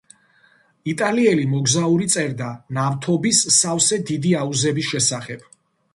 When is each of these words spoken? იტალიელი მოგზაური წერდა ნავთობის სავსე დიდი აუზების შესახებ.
იტალიელი 0.93 1.43
მოგზაური 1.51 2.07
წერდა 2.15 2.47
ნავთობის 2.79 3.43
სავსე 3.59 4.03
დიდი 4.11 4.33
აუზების 4.45 4.91
შესახებ. 4.95 5.49